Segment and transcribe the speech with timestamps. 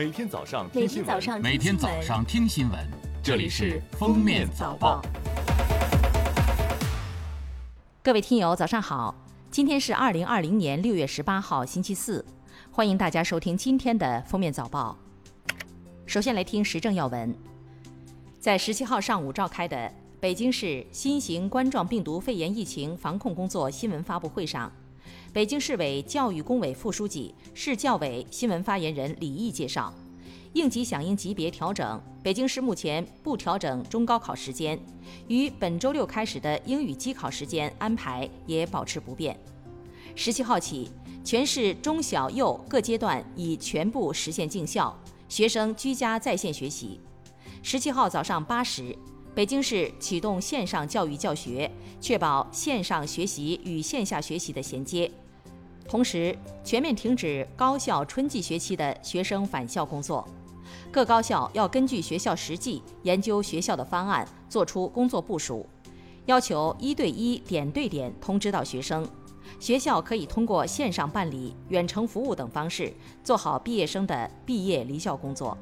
[0.00, 2.80] 每天早上听新闻，每天早上听新闻，
[3.22, 5.02] 这里是《封面早报》。
[8.02, 9.14] 各位听友，早上好！
[9.50, 12.24] 今天是二零二零年六月十八号，星期四，
[12.70, 14.96] 欢迎大家收听今天的《封面早报》。
[16.06, 17.36] 首先来听时政要闻，
[18.38, 24.72] 在十七号上午召开的北京市新型冠状病毒肺炎疫情防控工作新闻发布会上，
[25.32, 29.94] 北京市委教育工委副书记、市教委新闻发言人李毅介绍，
[30.54, 34.76] 应急响应级别调整，北京市目前不调整中高考时间，
[35.28, 39.38] 与本周六开始的英语机考时间安排也保持不变。
[40.16, 40.90] 十七号起，
[41.24, 46.98] 全市中小幼各阶段已全部实现进校，学生居家在线学习。
[47.62, 48.96] 十七号早上八时，
[49.34, 51.70] 北京市启动线上教育教学，
[52.00, 55.10] 确保线上学习与线下学习的衔接。
[55.88, 60.26] 同时，全面停止高校春季学期的学生返校工作。
[60.90, 65.66] 各高校要根据学校实际研究学校的方案，做出工作部署，
[66.26, 69.08] 要求一对一、点对点通知到学生。
[69.58, 72.92] 学校可以通过线上办理、远程服务等方式，
[73.24, 75.56] 做好毕业生的毕业离校工作。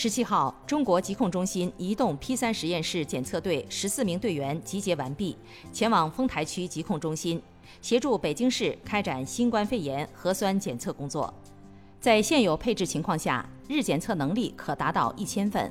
[0.00, 5.36] 十七号，中国疾控中心移动 P 三实验室检测队十四名队员集结完毕，
[5.72, 7.42] 前往丰台区疾控中心，
[7.82, 11.34] 协助北京市开展新冠肺炎核酸检测工作。
[12.00, 15.68] 在现有配置情况下，日检测能力可达到一千份，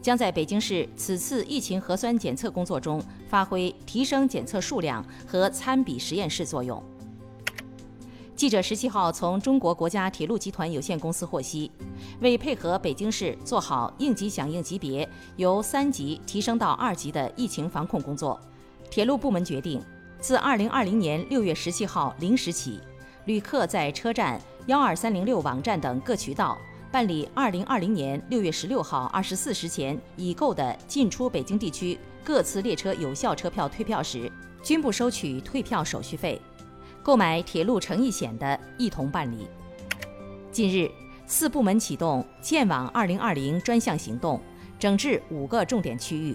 [0.00, 6.80] 将在北京市此次疫情核酸检测工作中发挥提升检测数量和参比实验室作用。
[8.36, 11.70] 记者十七号从中国国家铁路集团有限公司获悉，
[12.20, 18.40] 为配合北京市做好应急响应级别由三级提升到二级的疫情防控工作，
[18.90, 19.80] 铁路部门决定，
[20.18, 22.80] 自二零二零年六月十七号零时起，
[23.26, 26.58] 旅客在车站、幺二三零六网站等各渠道
[26.90, 34.30] 办理二零二零年六月十六号二十四时前已购的进出北京地区各次列车有效车票退票时，
[34.60, 36.40] 均不收取退票手续费。
[37.04, 39.46] 购买铁路乘意险的，一同办理。
[40.50, 40.90] 近日，
[41.26, 44.40] 四部门启动“建网二零二零”专项行动，
[44.78, 46.34] 整治五个重点区域：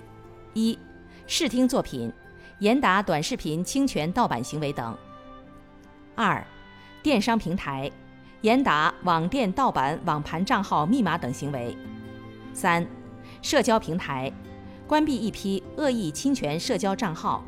[0.54, 0.78] 一、
[1.26, 2.14] 视听作品，
[2.60, 4.94] 严打短视频侵权盗版行为等；
[6.14, 6.46] 二、
[7.02, 7.92] 电商平台，
[8.42, 11.76] 严打网店盗版网盘账号密码等行为；
[12.54, 12.86] 三、
[13.42, 14.32] 社交平台，
[14.88, 17.44] 关闭一批恶意侵权社交账号；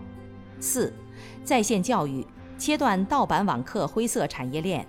[0.60, 0.92] 四、
[1.44, 2.26] 在线教育。
[2.62, 4.86] 切断盗版网课灰色产业链。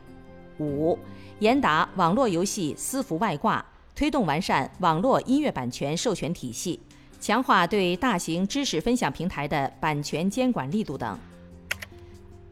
[0.60, 0.98] 五、
[1.38, 6.78] 严打网络游戏私服外挂，推动完善网络音乐版权授权体系，
[7.18, 11.18] 强化对大型知识分享平台的版权监管力度等。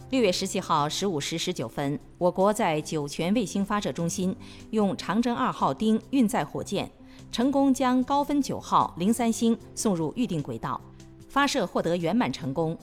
[0.08, 4.34] 六月十七号十五时十九分，我国在酒泉卫星发射中心
[4.70, 6.90] 用长征二号丁运载火箭，
[7.30, 10.80] 成功将高分九号零三星送入预定轨道，
[11.28, 12.74] 发射获得圆满成功。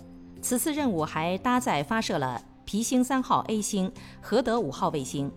[0.42, 5.32] 此次任务还搭载发射了毗星三号 A 星、和德五号卫星，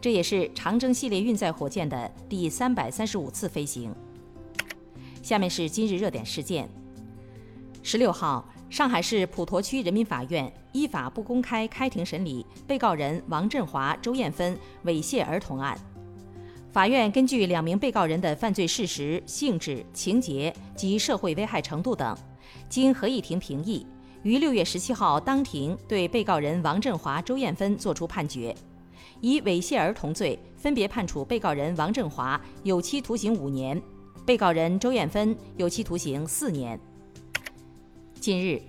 [0.00, 3.94] 这也是长征系列运载火箭的第三百三十五次飞行。
[5.22, 6.68] 下面是今日热点事件：
[7.82, 15.78] 十六号，上海市普陀区人民法院依法不公开开庭审理被告人王振华、周艳芬猥亵儿童案。
[16.70, 22.16] 法院根据两名被告人的犯罪事实、性质、情节及社会危害程度等，
[22.68, 23.86] 经合议庭评议。
[24.26, 28.52] 于六月十七号当庭对被告人王振华、周艳芬作出判决，
[29.20, 33.80] 以猥亵儿童罪分别判处被告人王振华有期徒刑五年，
[34.26, 36.76] 被告人周艳芬有期徒刑四年。
[38.18, 38.60] 近日，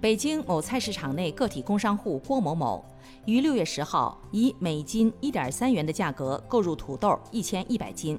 [0.00, 2.84] 北京某菜市场内个体工商户郭某某
[3.24, 8.18] 于六月十号以每斤一点三元的价格购入土豆一千一百斤。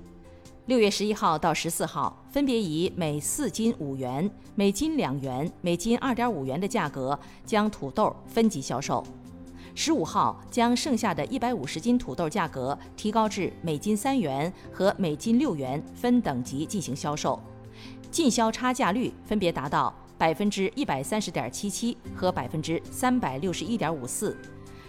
[0.67, 9.05] 六月十一号到十四号，分别以每四斤五元、每斤两元、每斤二点五元的价格将土豆分级销售。
[9.75, 17.39] 十五号将剩下的一百五十斤土豆价格提高至每斤三元和每斤六元，分等级进行销售，
[18.09, 24.35] 进销差价率分别达到百分之一百三十点七七和百分之三百六十一点五四。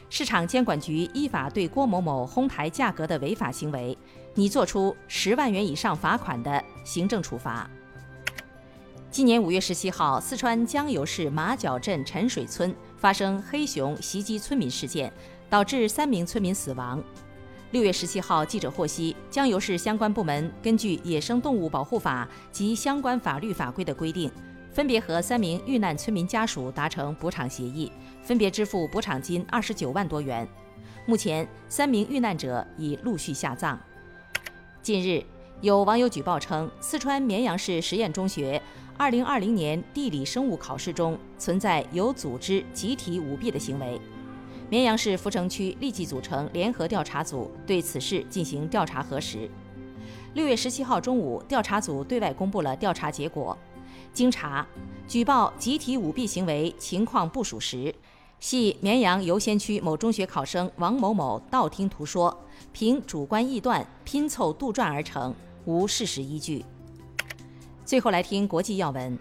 [0.09, 3.99] 市场监管局依法对郭某某哄抬价格的违法行为，
[4.39, 7.69] 拟作出十万元以上罚款的行政处罚。
[9.11, 15.11] 今年五月十七号，四川江油市马角镇陈水村发生黑熊袭击村民事件，
[15.49, 17.03] 导致三名村民死亡。
[17.71, 24.31] 六月十七号，记者获悉，江油市相关部门根据《野生动物保护法》及相关法律法规的规定，
[24.71, 27.91] 分别和三名遇难村民家属达成补偿协议。
[28.23, 30.47] 分别支付补偿金二十九万多元。
[31.07, 33.81] 目前，三名遇难者已陆续下葬。
[34.87, 35.21] 近日，
[35.63, 38.63] 有网友举报称，四川绵阳市实验中学
[38.99, 44.01] 2020年地理生物考试中存在有组织、集体舞弊的行为。
[44.71, 49.51] 绵阳市阜城区立即组成联合调查组，对此事进行调查核实。
[50.35, 53.59] 六月十七号中午，调查组对外公布了调查结果。
[54.13, 54.65] 经查，
[55.09, 57.93] 举报集体舞弊行为情况不属实。
[58.39, 62.39] 系绵阳游仙区某中学考生王某某道听途说，
[62.79, 65.35] 凭主观臆断拼凑杜撰而成，
[65.65, 66.63] 无事实依据。
[67.87, 69.19] 最后来听国际要闻，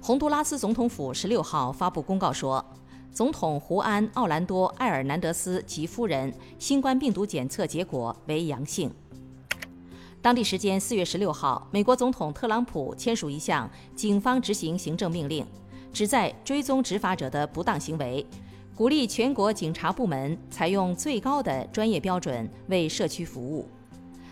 [0.00, 2.64] 洪都拉斯总统府十六号发布公告说，
[3.12, 8.90] 总统胡安·奥兰多·埃尔南德斯及夫人新冠病毒检测结果为阳性。
[10.22, 15.46] 当地时间四月十六号，美国总统特朗普签署一项警方执行行政命令。
[15.90, 18.24] 旨在追踪执法者的不当行为，
[18.78, 23.68] 鼓励全国警察部门采用最高的专业标准为社区服务。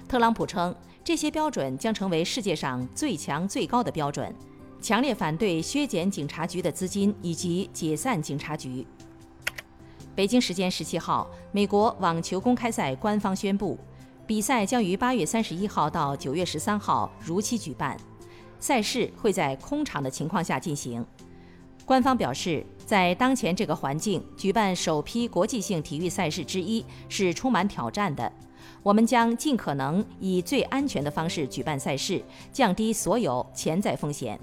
[0.07, 0.73] 特朗普称，
[1.03, 4.33] 这些标准将成为世界上最强最高的标准，
[4.81, 8.87] 强烈反对削减警察局的资金以及解散警察局。
[10.15, 13.77] 北京时间十七号，美国网球公开赛官方宣布，
[14.29, 17.97] 比赛将于八月三十一号到九月十三号如期举办，
[18.61, 21.05] 赛事会在空场的情况下进行。
[21.87, 28.31] 官方表示，在当前这个环境举办首批国际性体育赛事之一是充满挑战的。
[28.83, 32.21] 我们将尽可能以最安全的方式举办赛事，
[32.53, 34.39] 降低所有潜在风险。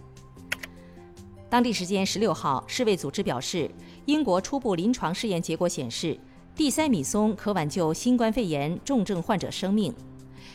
[1.49, 3.69] 当地时间十六号，世卫组织表示，
[4.05, 6.17] 英国初步临床试验结果显示，
[6.55, 9.93] 地塞米松可挽救新冠肺炎重症患者生命。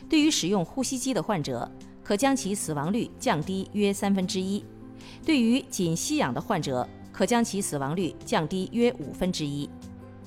[0.08, 1.70] 对于使用呼吸机的患者，
[2.02, 4.64] 可将其死亡率降低约三分之一。
[5.24, 9.68] 对于仅吸氧的患者，可将其死亡率降低约五分之一。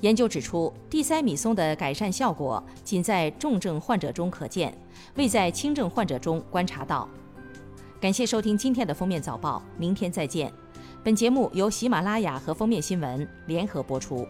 [0.00, 4.76] 研究指出，地塞米松的改善效果仅在重症患者中可见，
[5.14, 7.08] 未在轻症患者中观察到。
[8.00, 10.52] 感谢收听今天的封面早报，明天再见。
[11.04, 14.26] 本节目由喜马拉雅和封面新闻联合播出。